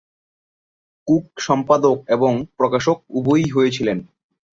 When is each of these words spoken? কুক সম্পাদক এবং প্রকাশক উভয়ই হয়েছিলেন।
কুক 1.07 1.25
সম্পাদক 1.39 1.97
এবং 2.07 2.31
প্রকাশক 2.57 2.97
উভয়ই 3.09 3.47
হয়েছিলেন। 3.49 3.97